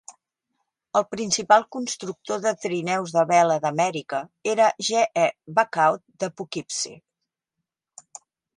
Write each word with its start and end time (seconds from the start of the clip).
El 0.99 1.03
principal 1.09 1.65
constructor 1.75 2.41
de 2.45 2.53
trineus 2.63 3.13
de 3.17 3.25
vela 3.33 3.57
d'Amèrica 3.67 4.23
era 4.55 4.71
G. 4.89 5.05
E. 5.27 5.29
Buckhout 5.59 6.05
de 6.25 6.31
Poughkeepsie. 6.41 6.99